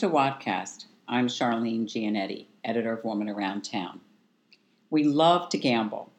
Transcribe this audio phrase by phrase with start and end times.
[0.00, 0.86] To Wattcast.
[1.08, 4.00] I'm Charlene Giannetti, editor of Woman Around Town.
[4.88, 6.10] We love to gamble.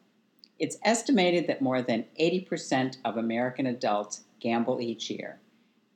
[0.60, 5.40] It's estimated that more than 80% of American adults gamble each year.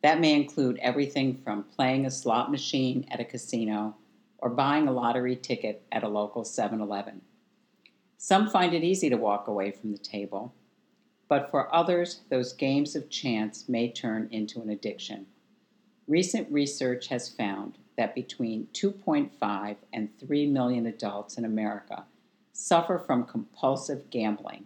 [0.02, 3.96] That may include everything from playing a slot machine at a casino
[4.40, 7.21] or buying a lottery ticket at a local 7 Eleven.
[8.18, 10.56] Some find it easy to walk away from the table,
[11.29, 15.28] but for others, those games of chance may turn into an addiction.
[16.07, 22.04] Recent research has found that between 2.5 and 3 million adults in America
[22.54, 24.65] suffer from compulsive gambling.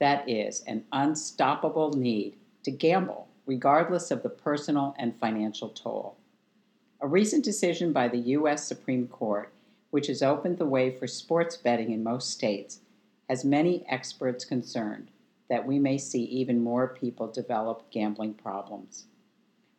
[0.00, 6.16] That is, an unstoppable need to gamble, regardless of the personal and financial toll.
[7.00, 8.66] A recent decision by the U.S.
[8.66, 9.52] Supreme Court,
[9.90, 12.80] which has opened the way for sports betting in most states,
[13.28, 15.12] has many experts concerned
[15.48, 19.06] that we may see even more people develop gambling problems.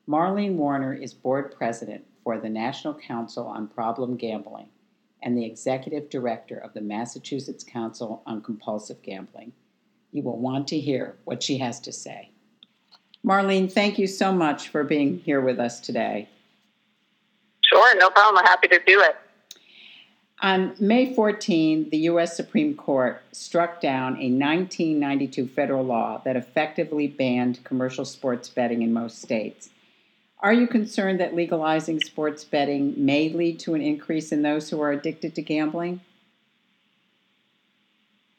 [0.07, 4.67] Marlene Warner is board president for the National Council on Problem Gambling
[5.21, 9.53] and the executive director of the Massachusetts Council on Compulsive Gambling.
[10.11, 12.31] You will want to hear what she has to say.
[13.23, 16.27] Marlene, thank you so much for being here with us today.
[17.61, 18.39] Sure, no problem.
[18.39, 19.15] I'm happy to do it.
[20.41, 22.35] On May 14, the U.S.
[22.35, 28.91] Supreme Court struck down a 1992 federal law that effectively banned commercial sports betting in
[28.91, 29.69] most states.
[30.41, 34.81] Are you concerned that legalizing sports betting may lead to an increase in those who
[34.81, 36.01] are addicted to gambling?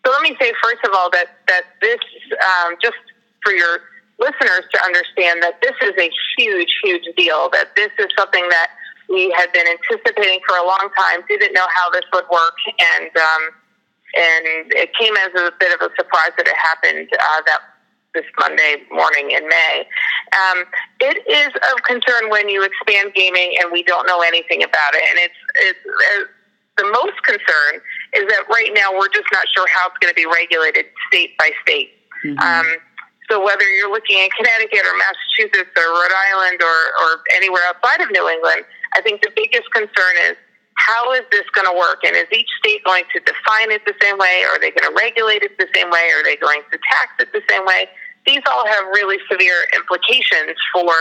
[0.05, 2.01] So let me say, first of all, that, that this,
[2.33, 2.97] um, just
[3.45, 3.79] for your
[4.19, 8.71] listeners to understand, that this is a huge, huge deal, that this is something that
[9.09, 13.11] we had been anticipating for a long time, didn't know how this would work, and
[13.17, 13.43] um,
[14.15, 17.61] and it came as a bit of a surprise that it happened uh, that
[18.15, 19.87] this Monday morning in May.
[20.33, 20.65] Um,
[21.01, 25.03] it is of concern when you expand gaming and we don't know anything about it,
[25.11, 25.79] and it's it's.
[25.87, 26.25] Uh,
[26.79, 27.85] the most concern
[28.17, 31.37] is that right now we're just not sure how it's going to be regulated state
[31.37, 31.93] by state.
[32.25, 32.41] Mm-hmm.
[32.41, 32.65] Um,
[33.29, 38.01] so whether you're looking at Connecticut or Massachusetts or Rhode Island or, or anywhere outside
[38.01, 38.65] of New England,
[38.97, 40.37] I think the biggest concern is
[40.75, 42.01] how is this going to work?
[42.05, 44.43] And is each state going to define it the same way?
[44.49, 46.09] Are they going to regulate it the same way?
[46.17, 47.87] Are they going to tax it the same way?
[48.27, 50.95] These all have really severe implications for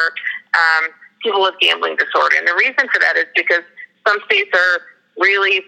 [0.58, 0.90] um,
[1.22, 2.36] people with gambling disorder.
[2.38, 3.64] And the reason for that is because
[4.08, 4.82] some states are
[5.18, 5.62] really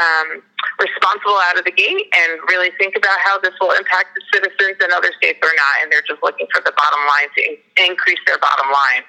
[0.00, 0.42] um,
[0.80, 4.76] responsible out of the gate and really think about how this will impact the citizens,
[4.80, 7.92] and other states are not, and they're just looking for the bottom line to in-
[7.92, 9.04] increase their bottom line.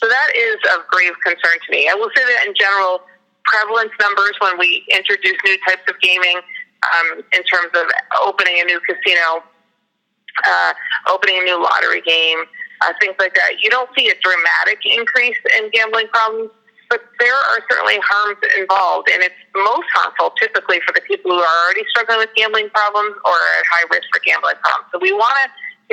[0.00, 1.88] So that is of grave concern to me.
[1.88, 3.04] I will say that in general,
[3.44, 6.40] prevalence numbers when we introduce new types of gaming,
[6.80, 7.84] um, in terms of
[8.24, 9.44] opening a new casino,
[10.46, 10.72] uh,
[11.08, 12.44] opening a new lottery game,
[12.82, 13.60] uh, things like that.
[13.62, 16.50] You don't see a dramatic increase in gambling problems,
[16.88, 21.38] but there are certainly harms involved, and it's most harmful typically for the people who
[21.38, 24.90] are already struggling with gambling problems or are at high risk for gambling problems.
[24.90, 25.46] So we want to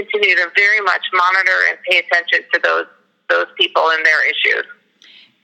[0.03, 2.87] continue to very much monitor and pay attention to those
[3.29, 4.63] those people and their issues.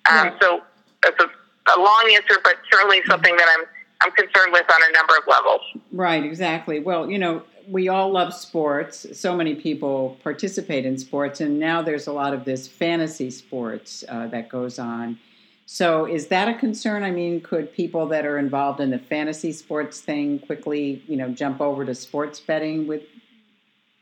[0.09, 0.33] Um, right.
[0.41, 0.61] So
[1.05, 3.65] it's a, a long answer, but certainly something that I'm
[4.01, 5.61] I'm concerned with on a number of levels.
[5.91, 6.79] Right, exactly.
[6.79, 9.05] Well, you know, we all love sports.
[9.13, 14.03] So many people participate in sports, and now there's a lot of this fantasy sports
[14.09, 15.19] uh, that goes on.
[15.65, 17.03] So, is that a concern?
[17.03, 21.29] I mean, could people that are involved in the fantasy sports thing quickly, you know,
[21.29, 23.03] jump over to sports betting with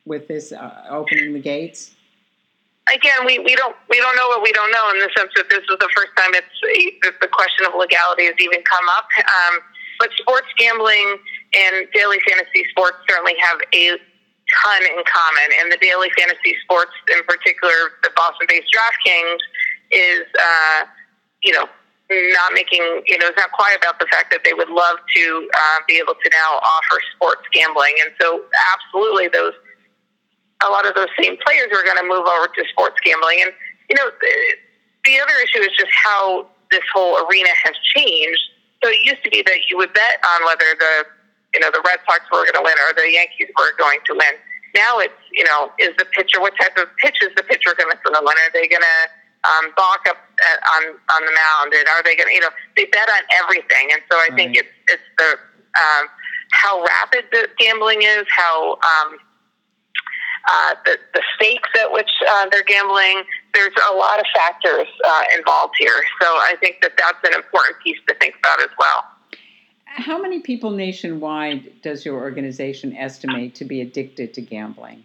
[0.06, 1.96] with this uh, opening the gates?
[2.94, 5.50] Again, we, we don't we don't know what we don't know in the sense that
[5.50, 9.08] this is the first time it's the question of legality has even come up.
[9.20, 9.60] Um,
[10.00, 11.20] but sports gambling
[11.54, 13.98] and daily fantasy sports certainly have a
[14.64, 15.48] ton in common.
[15.60, 19.42] And the daily fantasy sports, in particular, the Boston-based DraftKings,
[19.92, 20.86] is uh,
[21.44, 21.68] you know
[22.12, 25.50] not making you know is not quiet about the fact that they would love to
[25.54, 27.96] uh, be able to now offer sports gambling.
[28.04, 29.54] And so, absolutely, those
[30.66, 33.44] a lot of those same players are going to move over to sports gambling.
[33.44, 33.52] And
[33.90, 34.34] you know, the,
[35.06, 38.40] the other issue is just how this whole arena has changed.
[38.84, 41.06] So it used to be that you would bet on whether the
[41.54, 44.14] you know, the Red Sox were going to win or the Yankees were going to
[44.14, 44.36] win.
[44.76, 47.92] Now it's, you know, is the pitcher, what type of pitch is the pitcher going
[47.92, 48.16] to throw?
[48.16, 49.00] And are they going to
[49.44, 51.74] um, balk up uh, on, on the mound?
[51.76, 53.92] And are they going to, you know, they bet on everything.
[53.92, 54.36] And so I right.
[54.36, 55.36] think it's, it's the,
[55.76, 56.08] um,
[56.54, 59.20] how rapid the gambling is, how, um,
[60.50, 63.24] uh, the, the stakes at which uh, they're gambling.
[63.54, 66.02] There's a lot of factors uh, involved here.
[66.22, 69.06] So I think that that's an important piece to think about as well.
[69.96, 75.04] How many people nationwide does your organization estimate to be addicted to gambling?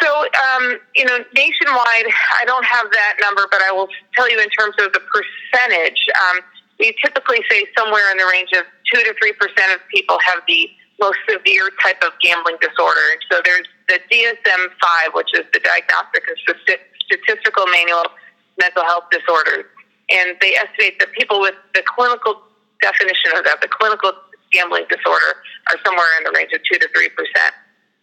[0.00, 2.06] So, um, you know, nationwide,
[2.40, 5.98] I don't have that number, but I will tell you in terms of the percentage.
[6.28, 6.40] Um,
[6.78, 10.42] we typically say somewhere in the range of two to three percent of people have
[10.46, 10.68] the
[11.00, 13.20] most severe type of gambling disorder.
[13.30, 16.56] So there's the DSM-5, which is the Diagnostic and
[17.04, 18.12] Statistical Manual of
[18.60, 19.64] Mental Health Disorders,
[20.10, 22.42] and they estimate that people with the clinical
[22.80, 24.12] definition of that, the clinical
[24.52, 27.54] gambling disorder, are somewhere in the range of two to three percent,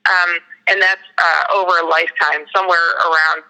[0.09, 2.45] um, and that's uh, over a lifetime.
[2.55, 3.43] Somewhere around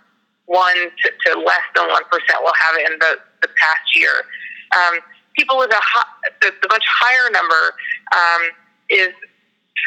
[0.45, 4.25] one to, to less than one percent will have it in the, the past year.
[4.75, 5.00] Um,
[5.38, 7.73] people with a high, the, the much higher number
[8.13, 8.41] um,
[8.89, 9.09] is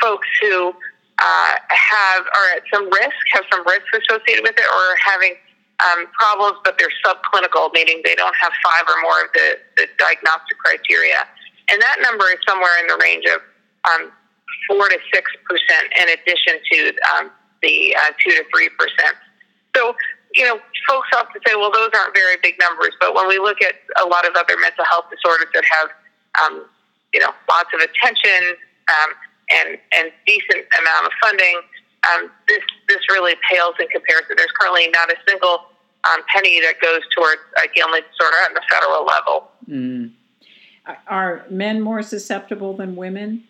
[0.00, 0.74] folks who
[1.18, 5.34] uh, have are at some risk, have some risk associated with it, or are having
[5.84, 9.86] um, problems, but they're subclinical, meaning they don't have five or more of the, the
[9.98, 11.26] diagnostic criteria.
[11.68, 13.40] And that number is somewhere in the range of
[13.90, 14.12] um,
[14.68, 16.78] four to six percent, in addition to
[17.14, 17.30] um,
[17.62, 19.16] the uh, two to three percent.
[19.76, 19.94] So
[20.36, 22.92] you know, folks often say, well, those aren't very big numbers.
[23.00, 25.88] But when we look at a lot of other mental health disorders that have,
[26.44, 26.66] um,
[27.14, 28.56] you know, lots of attention
[28.92, 29.10] um,
[29.50, 31.56] and and decent amount of funding,
[32.12, 34.36] um, this this really pales in comparison.
[34.36, 35.66] There's currently not a single
[36.04, 39.50] um, penny that goes towards a gambling disorder at the federal level.
[39.68, 40.12] Mm.
[41.08, 43.44] Are men more susceptible than women?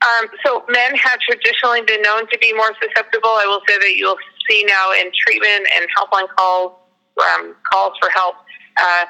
[0.00, 3.30] Um, so men have traditionally been known to be more susceptible.
[3.30, 4.18] I will say that you'll
[4.48, 6.72] see now in treatment and helpline calls,
[7.18, 8.36] um, calls for help.
[8.80, 9.04] Uh,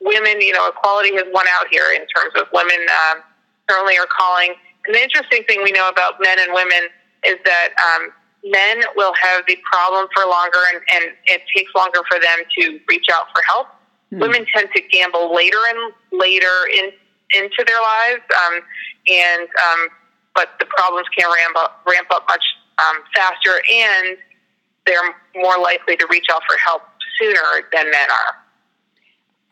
[0.00, 2.78] women, you know, equality has won out here in terms of women
[3.10, 3.22] um,
[3.68, 4.54] certainly are calling.
[4.88, 6.88] The interesting thing we know about men and women
[7.24, 8.10] is that um,
[8.44, 12.80] men will have the problem for longer and, and it takes longer for them to
[12.88, 13.68] reach out for help.
[14.10, 14.20] Hmm.
[14.20, 16.90] Women tend to gamble later and later in,
[17.34, 18.24] into their lives.
[18.32, 18.60] Um,
[19.08, 19.88] and, um,
[20.34, 22.44] but the problems can ramp up, ramp up much
[22.78, 24.16] um, faster and
[24.86, 26.82] they're more likely to reach out for help
[27.20, 27.42] sooner
[27.72, 28.36] than men are.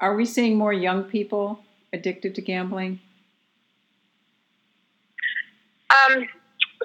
[0.00, 1.60] Are we seeing more young people
[1.92, 3.00] addicted to gambling?
[5.90, 6.26] Um,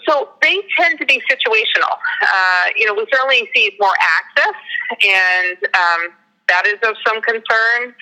[0.08, 1.98] so they tend to be situational.
[2.22, 4.56] Uh, you know, we certainly see more access,
[5.04, 6.14] and um,
[6.48, 7.94] that is of some concern.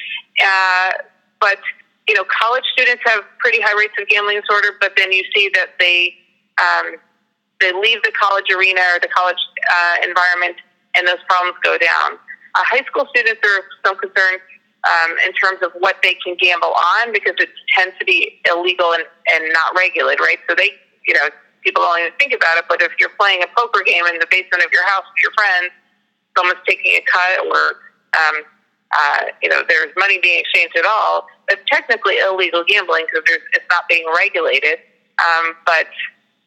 [0.43, 0.91] Uh,
[1.39, 1.59] but
[2.07, 5.49] you know, college students have pretty high rates of gambling disorder, but then you see
[5.53, 6.15] that they
[6.57, 6.95] um,
[7.59, 9.39] they leave the college arena or the college
[9.71, 10.57] uh, environment,
[10.95, 12.17] and those problems go down.
[12.55, 14.39] Uh, high school students are some concern
[14.87, 18.93] um, in terms of what they can gamble on because it tends to be illegal
[18.93, 19.03] and,
[19.33, 20.39] and not regulated, right?
[20.49, 20.71] So they,
[21.09, 21.25] you know,
[21.65, 24.29] people don't even think about it, but if you're playing a poker game in the
[24.29, 25.73] basement of your house with your friends,
[26.37, 27.81] someone's taking a cut or,
[28.13, 28.45] um,
[28.93, 33.25] uh, you know, there's money being exchanged at all, that's technically illegal gambling because
[33.57, 34.77] it's not being regulated.
[35.17, 35.89] Um, but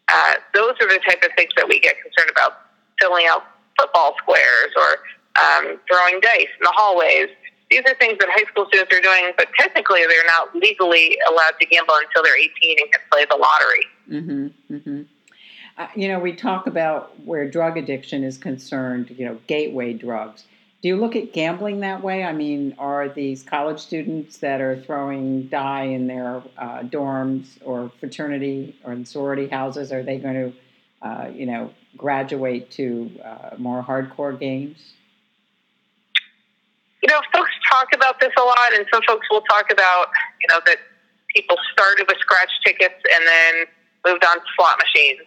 [0.07, 2.71] uh, those are the type of things that we get concerned about
[3.03, 3.43] filling out
[3.79, 5.03] football squares or
[5.43, 7.29] um, throwing dice in the hallways.
[7.71, 11.57] These are things that high school students are doing, but technically they're not legally allowed
[11.59, 13.89] to gamble until they're 18 and can play the lottery.
[14.11, 15.03] Mm-hmm, mm-hmm.
[15.79, 20.45] Uh, you know, we talk about where drug addiction is concerned, you know, gateway drugs.
[20.83, 22.25] Do you look at gambling that way?
[22.25, 27.93] I mean, are these college students that are throwing die in their uh, dorms or
[28.01, 33.83] fraternity or sorority houses, are they going to, uh, you know, graduate to uh, more
[33.83, 34.95] hardcore games?
[37.03, 40.09] You know, folks talk about this a lot, and some folks will talk about,
[40.41, 40.79] you know, that
[41.35, 43.67] people started with scratch tickets and then
[44.07, 45.21] moved on to slot machines.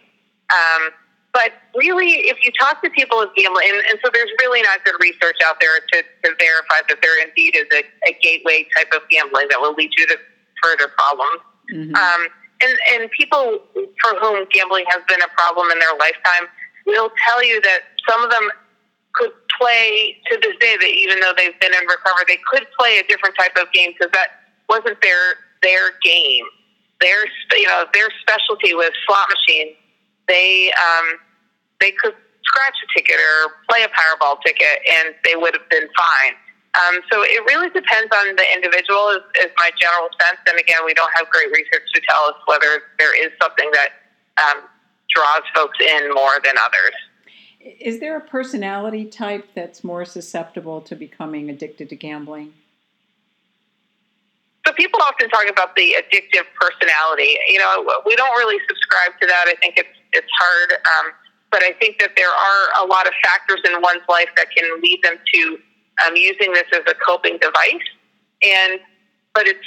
[0.52, 0.90] Um,
[1.32, 4.84] but really, if you talk to people with gambling, and, and so there's really not
[4.84, 8.88] good research out there to, to verify that there indeed is a, a gateway type
[8.94, 10.16] of gambling that will lead you to
[10.64, 11.40] further problems.
[11.72, 11.94] Mm-hmm.
[11.94, 12.20] Um,
[12.62, 13.60] and, and people
[14.00, 16.48] for whom gambling has been a problem in their lifetime
[16.86, 18.48] will tell you that some of them
[19.12, 22.98] could play to this day that even though they've been in recovery, they could play
[22.98, 24.28] a different type of game because that
[24.68, 26.44] wasn't their their game.
[27.00, 29.76] Their you know their specialty was slot machines.
[30.28, 31.18] They um,
[31.80, 35.88] they could scratch a ticket or play a Powerball ticket and they would have been
[35.96, 36.34] fine.
[36.76, 40.40] Um, so it really depends on the individual, is, is my general sense.
[40.46, 43.88] And again, we don't have great research to tell us whether there is something that
[44.36, 44.62] um,
[45.14, 46.94] draws folks in more than others.
[47.80, 52.52] Is there a personality type that's more susceptible to becoming addicted to gambling?
[54.66, 57.38] So people often talk about the addictive personality.
[57.46, 59.46] You know, we don't really subscribe to that.
[59.46, 60.72] I think it's it's hard.
[60.74, 61.12] Um,
[61.54, 64.66] but I think that there are a lot of factors in one's life that can
[64.82, 65.40] lead them to
[66.04, 67.86] um, using this as a coping device.
[68.42, 68.80] And
[69.34, 69.64] but it's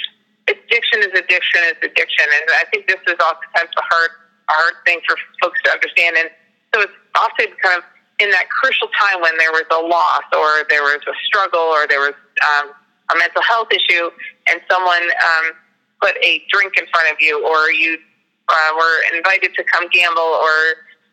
[0.52, 4.10] addiction is addiction is addiction, and I think this is oftentimes a hard
[4.50, 6.16] a hard thing for folks to understand.
[6.20, 6.28] And
[6.74, 7.84] so it's often kind of
[8.20, 11.88] in that crucial time when there was a loss or there was a struggle or
[11.88, 12.12] there was
[12.44, 12.76] um,
[13.10, 14.10] a mental health issue
[14.50, 15.46] and someone um,
[16.02, 17.98] put a drink in front of you or you
[18.48, 20.54] uh, were invited to come gamble or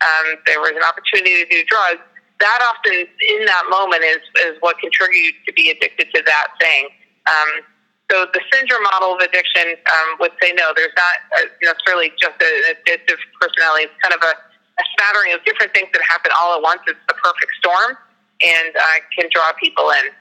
[0.01, 2.01] um, there was an opportunity to do drugs,
[2.39, 6.89] that often in that moment is, is what you to be addicted to that thing.
[7.25, 7.65] Um,
[8.11, 12.77] so the syndrome model of addiction um, would say no, there's not necessarily just an
[12.77, 13.89] addictive personality.
[13.89, 16.79] It's kind of a, a smattering of different things that happen all at once.
[16.87, 17.97] It's the perfect storm
[18.41, 20.13] and uh, can draw people in.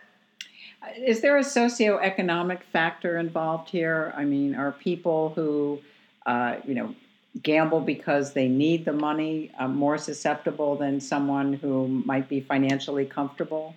[0.94, 4.12] Is there a socioeconomic factor involved here?
[4.16, 5.80] I mean, are people who,
[6.26, 6.94] uh, you know,
[7.42, 13.04] gamble because they need the money uh, more susceptible than someone who might be financially
[13.04, 13.74] comfortable?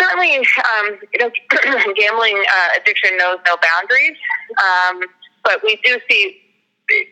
[0.00, 1.30] Certainly, um, you know,
[1.94, 4.16] gambling uh, addiction knows no boundaries.
[4.58, 5.00] Um,
[5.44, 6.40] but we do see,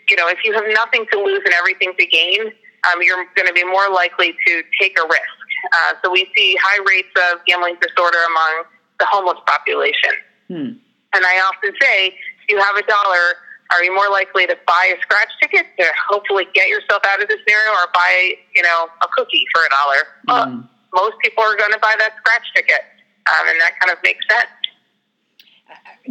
[0.08, 2.52] you know, if you have nothing to lose and everything to gain,
[2.90, 5.35] um, you're going to be more likely to take a risk.
[5.72, 8.64] Uh, so we see high rates of gambling disorder among
[8.98, 10.10] the homeless population.
[10.48, 10.70] Hmm.
[11.12, 13.34] And I often say, if you have a dollar,
[13.72, 17.28] are you more likely to buy a scratch ticket to hopefully get yourself out of
[17.28, 20.02] this scenario, or buy, you know, a cookie for a dollar?
[20.28, 20.68] Mm.
[20.92, 22.80] Well, most people are going to buy that scratch ticket,
[23.30, 24.48] um, and that kind of makes sense.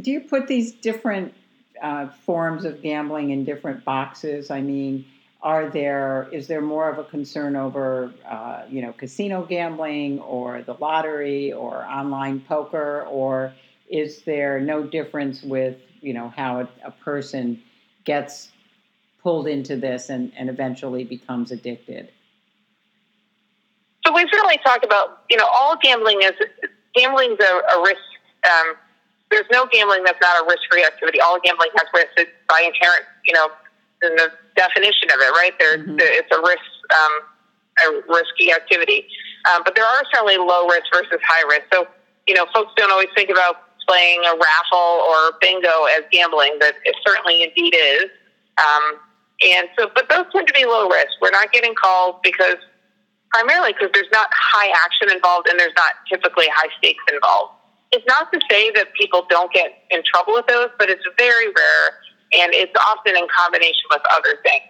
[0.01, 1.33] Do you put these different
[1.81, 4.51] uh, forms of gambling in different boxes?
[4.51, 5.05] I mean,
[5.41, 10.61] are there is there more of a concern over uh, you know casino gambling or
[10.63, 13.53] the lottery or online poker, or
[13.89, 17.61] is there no difference with you know how a, person
[18.05, 18.51] gets
[19.21, 22.09] pulled into this and, and eventually becomes addicted?
[24.05, 26.33] So we certainly talk about you know all gambling is
[26.95, 28.01] gambling's a, a risk.
[28.45, 28.75] Um,
[29.31, 31.19] there's no gambling that's not a risk-free activity.
[31.19, 33.49] All gambling has risk it's by inherent, you know,
[34.03, 35.53] in the definition of it, right?
[35.59, 35.97] There, mm-hmm.
[35.99, 37.13] it's a risk, um,
[37.85, 39.07] a risky activity.
[39.51, 41.67] Um, but there are certainly low risk versus high risk.
[41.71, 41.87] So,
[42.27, 46.73] you know, folks don't always think about playing a raffle or bingo as gambling, but
[46.83, 48.09] it certainly indeed is.
[48.57, 48.99] Um,
[49.43, 51.11] and so, but those tend to be low risk.
[51.21, 52.57] We're not getting calls because
[53.31, 57.51] primarily because there's not high action involved and there's not typically high stakes involved.
[57.91, 61.47] It's not to say that people don't get in trouble with those, but it's very
[61.47, 61.99] rare
[62.33, 64.65] and it's often in combination with other things.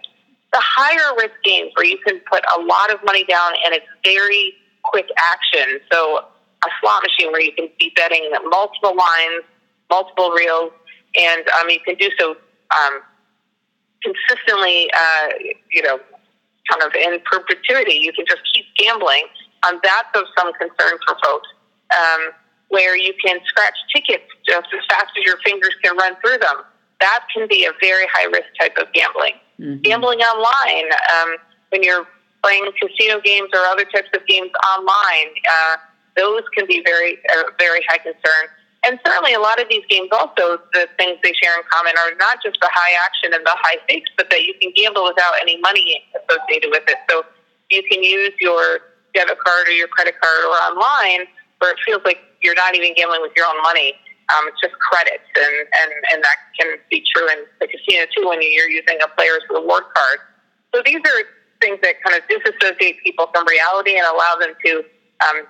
[0.52, 3.86] The higher risk games where you can put a lot of money down and it's
[4.04, 5.80] very quick action.
[5.92, 6.24] So
[6.64, 9.44] a slot machine where you can be betting multiple lines,
[9.90, 10.72] multiple reels,
[11.16, 12.36] and um, you can do so
[12.70, 13.00] um,
[14.02, 14.88] consistently.
[14.94, 15.28] Uh,
[15.70, 15.98] you know,
[16.70, 17.94] kind of in perpetuity.
[17.94, 19.24] You can just keep gambling.
[19.66, 21.48] Um, that's of some concern for folks.
[21.90, 22.32] Um,
[22.68, 26.66] where you can scratch tickets just as fast as your fingers can run through them.
[27.00, 29.34] That can be a very high risk type of gambling.
[29.60, 29.82] Mm-hmm.
[29.82, 31.36] Gambling online, um,
[31.70, 32.06] when you're
[32.42, 35.76] playing casino games or other types of games online, uh,
[36.16, 38.48] those can be very, uh, very high concern.
[38.84, 42.14] And certainly, a lot of these games also, the things they share in common are
[42.16, 45.34] not just the high action and the high stakes, but that you can gamble without
[45.42, 46.96] any money associated with it.
[47.10, 47.24] So
[47.70, 51.26] you can use your debit card or your credit card or online
[51.58, 53.94] where it feels like you're not even gambling with your own money.
[54.28, 58.26] Um, it's just credits, and, and, and that can be true in the casino too
[58.26, 60.18] when you're using a player's reward card.
[60.74, 61.22] So these are
[61.60, 64.84] things that kind of disassociate people from reality and allow them to
[65.28, 65.46] um,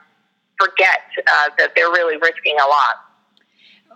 [0.58, 3.06] forget uh, that they're really risking a lot.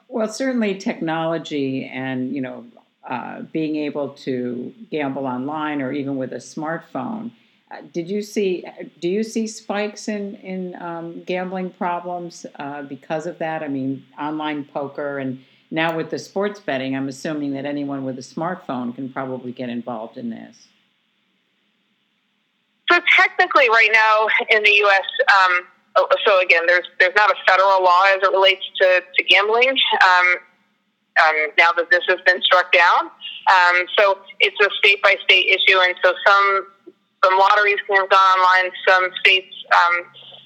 [0.08, 2.64] Well, certainly technology and you know
[3.08, 7.32] uh, being able to gamble online or even with a smartphone.
[7.92, 8.64] Did you see?
[9.00, 13.62] Do you see spikes in in um, gambling problems uh, because of that?
[13.62, 18.18] I mean, online poker and now with the sports betting, I'm assuming that anyone with
[18.18, 20.66] a smartphone can probably get involved in this.
[22.90, 25.04] So technically, right now in the U.S.
[25.32, 29.24] Um, Oh, so again, there's there's not a federal law as it relates to, to
[29.24, 29.70] gambling.
[29.70, 30.26] Um,
[31.26, 33.10] um, now that this has been struck down,
[33.50, 36.66] um, so it's a state by state issue, and so some
[37.24, 38.72] some lotteries can have gone online.
[38.88, 39.94] Some states, um,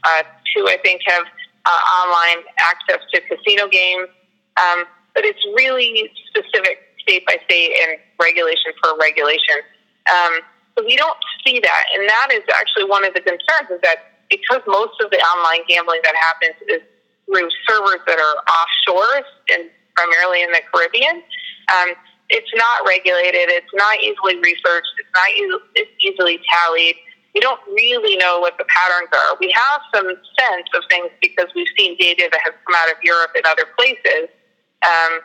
[0.04, 0.22] uh,
[0.54, 1.24] too, I think, have
[1.64, 4.08] uh, online access to casino games.
[4.56, 9.62] Um, but it's really specific state by state and regulation for regulation.
[10.10, 10.40] Um,
[10.76, 14.26] so we don't see that, and that is actually one of the concerns is that
[14.28, 16.82] because most of the online gambling that happens is
[17.26, 19.22] through servers that are offshore
[19.54, 21.22] and primarily in the Caribbean,
[21.70, 21.94] um,
[22.30, 23.52] it's not regulated.
[23.52, 24.92] It's not easily researched.
[24.98, 26.96] It's not e- easily tallied.
[27.34, 29.36] We don't really know what the patterns are.
[29.40, 32.96] We have some sense of things because we've seen data that has come out of
[33.02, 34.30] Europe and other places.
[34.86, 35.20] Um,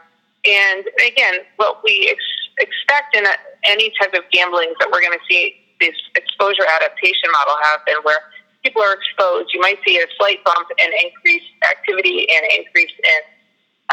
[0.46, 5.02] and again, what we ex- expect in a, any type of gambling is that we're
[5.02, 8.20] going to see this exposure adaptation model happen where
[8.64, 9.54] people are exposed.
[9.54, 13.20] You might see a slight bump in increased activity and increase in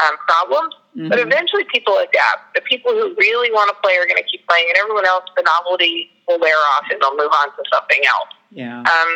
[0.03, 1.09] um, problems, mm-hmm.
[1.09, 2.53] but eventually people adapt.
[2.53, 5.25] The people who really want to play are going to keep playing, and everyone else,
[5.35, 8.33] the novelty will wear off and they'll move on to something else.
[8.51, 8.81] Yeah.
[8.81, 9.09] Um,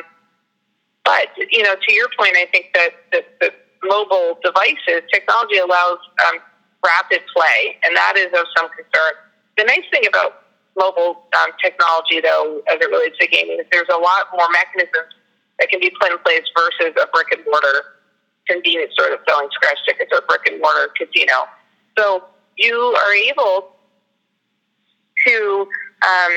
[1.04, 3.50] but you know, to your point, I think that the, the
[3.84, 5.98] mobile devices technology allows
[6.30, 6.40] um,
[6.86, 9.14] rapid play, and that is of some concern.
[9.58, 10.46] The nice thing about
[10.78, 15.14] mobile um, technology, though, as it relates to gaming, is there's a lot more mechanisms
[15.60, 17.91] that can be put in place versus a brick and mortar
[18.52, 21.48] convenience store that's selling scratch tickets or brick and mortar casino.
[21.98, 22.26] So
[22.58, 23.72] you are able
[25.28, 25.68] to
[26.04, 26.32] um,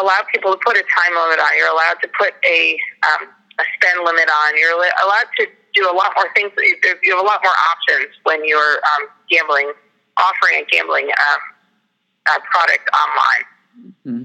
[0.00, 1.56] allow people to put a time limit on.
[1.56, 4.58] You're allowed to put a, um, a spend limit on.
[4.58, 6.52] You're allowed to do a lot more things.
[7.02, 9.72] You have a lot more options when you're um, gambling,
[10.16, 11.40] offering a gambling um,
[12.30, 13.94] uh, product online.
[14.06, 14.24] Mm-hmm.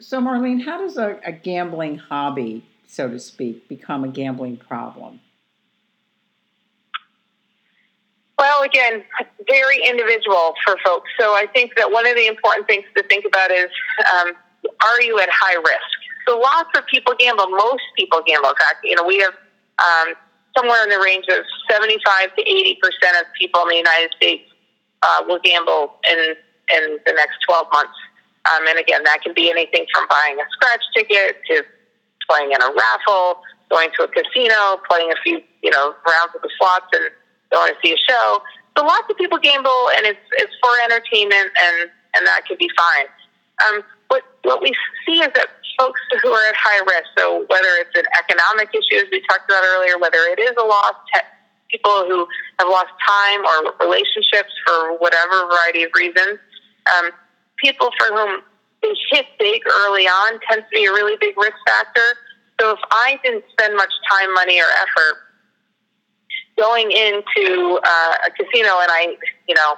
[0.00, 5.20] So, Marlene, how does a, a gambling hobby, so to speak, become a gambling problem?
[8.38, 9.02] Well, again,
[9.48, 11.10] very individual for folks.
[11.18, 13.70] So I think that one of the important things to think about is
[14.12, 14.32] um,
[14.82, 15.96] are you at high risk?
[16.28, 17.48] So lots of people gamble.
[17.48, 18.50] Most people gamble.
[18.50, 19.32] In fact, you know, we have
[19.78, 20.14] um,
[20.56, 24.44] somewhere in the range of 75 to 80 percent of people in the United States
[25.02, 26.34] uh, will gamble in
[26.76, 27.94] in the next 12 months.
[28.52, 31.62] Um, and again, that can be anything from buying a scratch ticket to
[32.28, 33.40] playing in a raffle,
[33.70, 37.10] going to a casino, playing a few you know rounds of the slots, and
[37.52, 38.42] going to see a show.
[38.76, 42.70] So lots of people gamble, and it's it's for entertainment, and and that could be
[42.76, 43.06] fine.
[43.64, 44.74] Um, what what we
[45.06, 45.48] see is that
[45.78, 49.48] folks who are at high risk, so whether it's an economic issue, as we talked
[49.48, 51.28] about earlier, whether it is a loss, te-
[51.70, 52.26] people who
[52.58, 56.38] have lost time or relationships for whatever variety of reasons,
[56.94, 57.10] um,
[57.56, 58.42] people for whom
[58.82, 62.06] they hit big early on tends to be a really big risk factor.
[62.60, 65.25] So if I didn't spend much time, money, or effort
[66.58, 69.16] going into uh, a casino and I,
[69.48, 69.74] you know,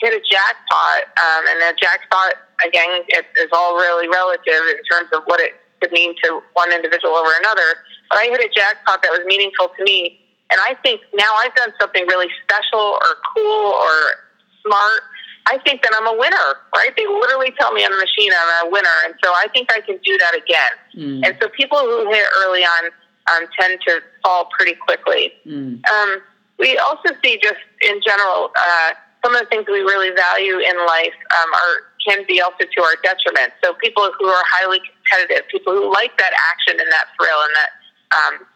[0.00, 2.34] hit a jackpot, um, and the jackpot
[2.66, 6.72] again it is all really relative in terms of what it could mean to one
[6.72, 7.78] individual over another.
[8.10, 10.18] But I hit a jackpot that was meaningful to me,
[10.50, 13.94] and I think now I've done something really special or cool or
[14.66, 15.02] smart.
[15.46, 16.94] I think that I'm a winner, right?
[16.96, 19.80] They literally tell me on the machine I'm a winner, and so I think I
[19.80, 20.72] can do that again.
[20.94, 21.26] Mm.
[21.26, 22.90] And so people who hit early on
[23.30, 25.32] um, tend to fall pretty quickly.
[25.46, 25.86] Mm.
[25.86, 26.22] Um,
[26.58, 28.92] we also see just in general uh,
[29.24, 32.82] some of the things we really value in life um, are can be also to
[32.82, 33.52] our detriment.
[33.62, 37.54] So people who are highly competitive, people who like that action and that thrill and
[37.54, 37.70] that
[38.16, 38.46] um,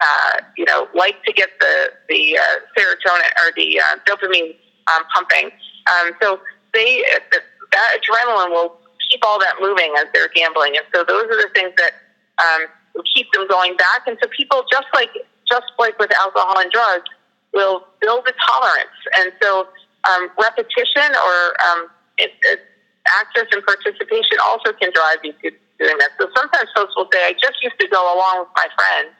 [0.00, 4.54] uh, you know like to get the the uh, serotonin or the uh, dopamine
[4.94, 5.50] um, pumping.
[5.90, 6.40] Um, so
[6.72, 8.78] they that adrenaline will
[9.10, 11.92] keep all that moving as they're gambling, and so those are the things that
[12.38, 12.66] um,
[13.02, 14.06] keep them going back.
[14.06, 15.10] And so people just like
[15.50, 17.08] just like with alcohol and drugs
[17.52, 19.68] will build a tolerance, and so
[20.10, 21.86] um, repetition or um,
[22.18, 22.60] it, it,
[23.06, 26.10] access and participation also can drive you to doing that.
[26.18, 29.14] So sometimes folks will say, I just used to go along with my friends,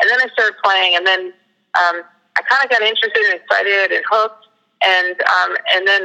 [0.00, 1.32] and then I started playing, and then
[1.78, 2.02] um,
[2.38, 4.46] I kind of got interested and excited and hooked,
[4.84, 6.02] and um, and then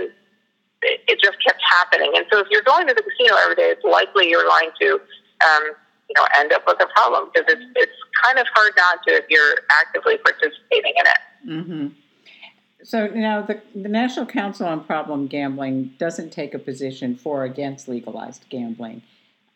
[0.82, 2.13] it, just kept happening.
[2.15, 4.99] And so if you're going to the casino every day, it's likely you're going to
[5.45, 5.63] um,
[6.10, 7.91] you know end up with a problem because it's it's
[8.24, 11.20] kind of hard not to if you're actively participating in it.
[11.48, 11.88] Mm-hmm.
[12.84, 17.43] So now the, the National Council on Problem Gambling doesn't take a position for or
[17.43, 19.02] against legalized gambling.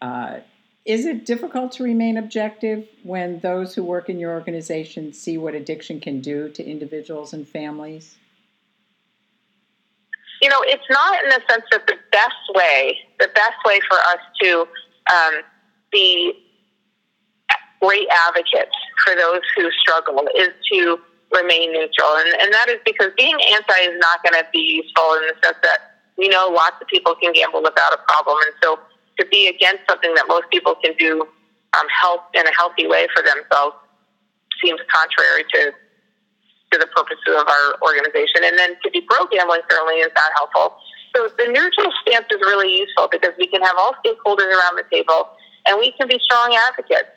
[0.01, 0.39] Uh,
[0.85, 5.53] is it difficult to remain objective when those who work in your organization see what
[5.53, 8.17] addiction can do to individuals and families?
[10.41, 13.97] You know, it's not in the sense that the best way, the best way for
[13.97, 14.67] us to
[15.13, 15.33] um,
[15.91, 16.33] be
[17.81, 20.99] great advocates for those who struggle is to
[21.33, 22.13] remain neutral.
[22.17, 25.35] And, and that is because being anti is not going to be useful in the
[25.43, 28.37] sense that we know lots of people can gamble without a problem.
[28.45, 28.79] And so
[29.19, 31.25] to be against something that most people can do
[31.73, 33.75] um, help in a healthy way for themselves
[34.63, 35.71] seems contrary to
[36.71, 38.47] to the purposes of our organization.
[38.47, 40.79] And then to be pro gambling certainly is not helpful.
[41.13, 44.87] So the neutral stance is really useful because we can have all stakeholders around the
[44.87, 45.35] table
[45.67, 47.09] and we can be strong advocates.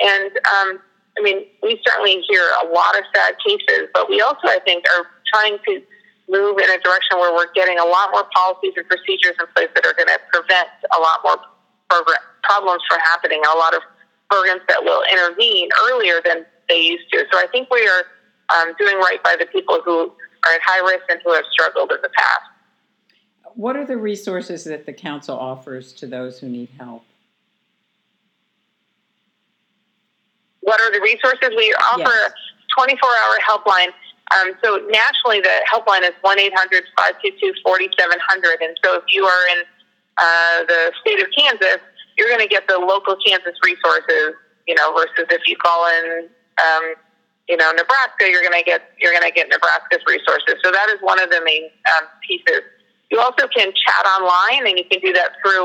[0.00, 0.80] And um,
[1.18, 4.84] I mean, we certainly hear a lot of sad cases, but we also, I think,
[4.96, 5.82] are trying to
[6.28, 9.68] move in a direction where we're getting a lot more policies and procedures in place
[9.74, 11.36] that are going to prevent a lot more
[12.42, 13.82] problems from happening, a lot of
[14.30, 17.24] programs that will intervene earlier than they used to.
[17.32, 18.04] So I think we are
[18.54, 20.12] um, doing right by the people who
[20.46, 22.40] are at high risk and who have struggled in the past.
[23.54, 27.02] What are the resources that the council offers to those who need help?
[30.64, 32.30] For the resources, we offer Yes.
[32.30, 33.92] a 24 hour helpline.
[34.30, 38.62] Um, so nationally, the helpline is 1 800 522 4700.
[38.62, 39.58] And so if you are in
[40.18, 41.78] uh, the state of Kansas,
[42.16, 44.34] you're going to get the local Kansas resources,
[44.68, 46.28] you know, versus if you call in,
[46.62, 46.94] um,
[47.48, 50.54] you know, Nebraska, you're going to get you're going to get Nebraska's resources.
[50.62, 51.64] So that is one of the main
[51.96, 52.62] um, pieces.
[53.10, 55.64] You also can chat online, and you can do that through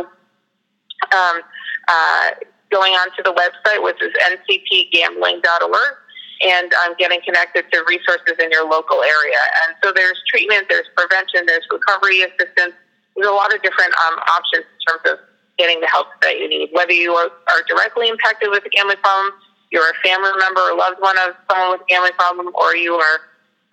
[1.14, 1.42] um,
[1.88, 2.30] uh,
[2.76, 5.96] going onto the website, which is ncpgambling.org,
[6.44, 9.40] and um, getting connected to resources in your local area.
[9.64, 12.76] And so there's treatment, there's prevention, there's recovery assistance.
[13.16, 15.16] There's a lot of different um, options in terms of
[15.58, 16.68] getting the help that you need.
[16.76, 19.32] Whether you are, are directly impacted with a gambling problem,
[19.72, 22.94] you're a family member or loved one of someone with a gambling problem, or you
[23.00, 23.20] are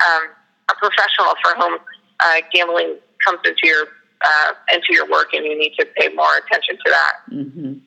[0.06, 0.30] um,
[0.70, 1.78] a professional for whom
[2.22, 3.90] uh, gambling comes into your
[4.22, 7.12] uh, into your work, and you need to pay more attention to that.
[7.26, 7.82] hmm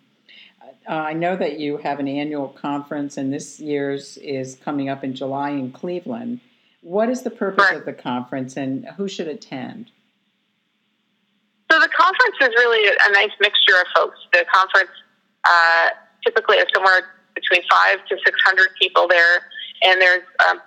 [0.88, 5.04] Uh, I know that you have an annual conference, and this year's is coming up
[5.04, 6.42] in July in Cleveland.
[6.82, 7.78] What is the purpose Right.
[7.78, 9.90] of the conference, and who should attend?
[11.72, 14.20] So the conference is really a, nice mixture of folks.
[14.32, 14.92] The conference
[15.44, 15.90] uh,
[16.24, 17.02] typically is somewhere
[17.34, 19.42] between five to six hundred people there,
[19.82, 20.62] and there's um,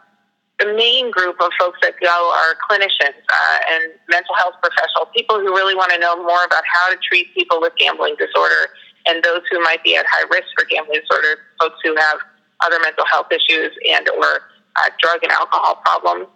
[0.59, 5.39] the main group of folks that go are clinicians uh, and mental health professionals, people
[5.39, 8.69] who really want to know more about how to treat people with gambling disorder
[9.07, 12.19] and those who might be at high risk for gambling disorder, folks who have
[12.65, 16.27] other mental health issues and or uh, drug and alcohol problems.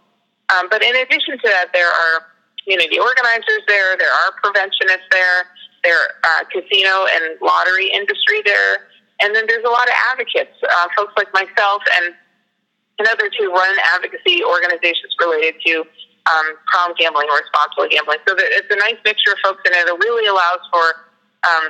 [0.54, 2.26] Um, but in addition to that, there are
[2.62, 5.46] community organizers there, there are preventionists there,
[5.82, 8.86] there are uh, casino and lottery industry there,
[9.20, 12.14] and then there's a lot of advocates, uh, folks like myself and
[12.98, 15.82] and others who run advocacy organizations related to
[16.30, 18.20] um, problem gambling or responsible gambling.
[18.28, 20.86] So it's a nice mixture of folks, and it really allows for
[21.42, 21.64] um,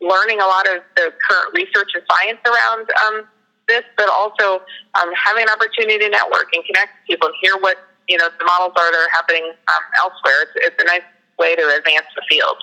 [0.00, 3.26] learning a lot of the current research and science around um,
[3.68, 4.62] this, but also
[4.94, 7.76] um, having an opportunity to network and connect with people and hear what
[8.08, 10.42] you know the models are that are happening um, elsewhere.
[10.42, 11.02] It's, it's a nice
[11.38, 12.56] way to advance the field.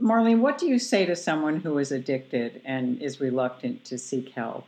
[0.00, 4.30] Marlene, what do you say to someone who is addicted and is reluctant to seek
[4.30, 4.64] help?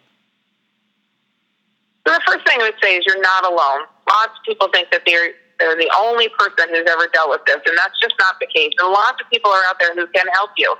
[2.06, 3.86] So the first thing I would say is you're not alone.
[4.08, 7.60] Lots of people think that they're they're the only person who's ever dealt with this,
[7.66, 8.72] and that's just not the case.
[8.80, 10.74] And lots of people are out there who can help you.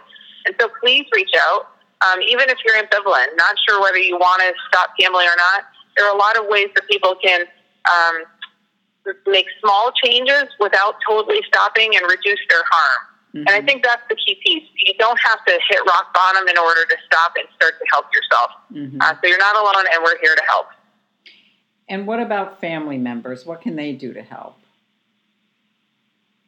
[0.47, 1.69] And so please reach out,
[2.07, 5.65] um, even if you're ambivalent, not sure whether you want to stop gambling or not.
[5.97, 7.47] There are a lot of ways that people can
[7.91, 13.07] um, make small changes without totally stopping and reduce their harm.
[13.33, 13.67] And I Mhm.
[13.67, 14.69] think that's the key piece.
[14.75, 18.07] You don't have to hit rock bottom in order to stop and start to help
[18.13, 18.51] yourself.
[18.73, 18.97] Mhm.
[19.01, 20.69] Uh, so you're not alone, and we're here to help.
[21.89, 23.47] And what about family members?
[23.47, 24.60] What can they do to help?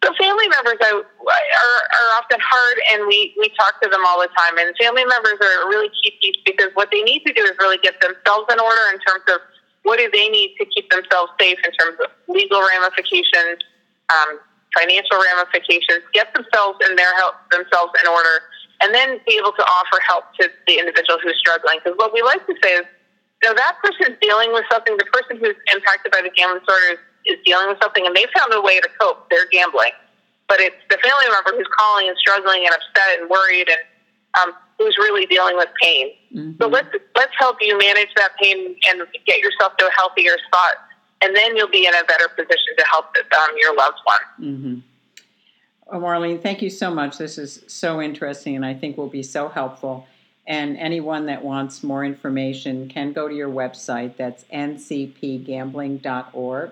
[0.02, 4.18] So family members are, are are often hard, and we we talk to them all
[4.18, 4.58] the time.
[4.58, 7.54] And family members are a really key piece because what they need to do is
[7.62, 9.38] really get themselves in order in terms of
[9.86, 13.62] what do they need to keep themselves safe in terms of legal ramifications,
[14.10, 14.42] um,
[14.74, 16.02] financial ramifications.
[16.10, 18.42] Get themselves and their help themselves in order,
[18.82, 21.78] and then be able to offer help to the individual who's struggling.
[21.78, 22.86] Because what we like to say is,
[23.38, 24.98] you know, that person's dealing with something.
[24.98, 28.26] The person who's impacted by the gambling disorder is, is dealing with something, and they
[28.36, 29.28] found a way to cope.
[29.30, 29.92] They're gambling,
[30.48, 33.80] but it's the family member who's calling and struggling and upset and worried, and
[34.40, 36.12] um, who's really dealing with pain.
[36.34, 36.58] Mhm.
[36.58, 40.74] So let's let's help you manage that pain and get yourself to a healthier spot,
[41.20, 44.24] and then you'll be in a better position to help um, your loved one.
[44.40, 44.78] Mm-hmm.
[45.92, 47.18] Well, Marlene, thank you so much.
[47.18, 50.06] This is so interesting and I think will be so helpful.
[50.46, 54.16] And anyone that wants more information can go to your website.
[54.16, 56.70] That's ncpgambling.org.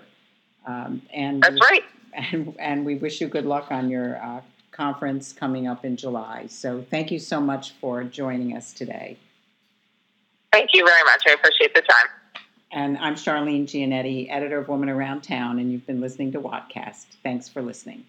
[0.66, 1.84] Um, and, That's right.
[2.32, 4.40] and, and we wish you good luck on your uh,
[4.72, 6.46] conference coming up in July.
[6.48, 9.16] So thank you so much for joining us today.
[10.52, 11.22] Thank you very much.
[11.28, 12.06] I appreciate the time.
[12.72, 17.06] And I'm Charlene Giannetti, editor of Woman Around Town, and you've been listening to Wattcast.
[17.22, 18.04] Thanks for listening.